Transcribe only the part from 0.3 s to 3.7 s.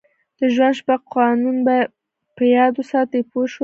د ژوند شپږ قوانین په یاد وساتئ پوه شوې!.